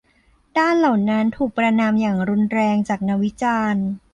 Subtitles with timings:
[0.57, 3.83] ด้านเหล่านั้นถูกประณามอย่างรุนแรงจากนักวิจารณ์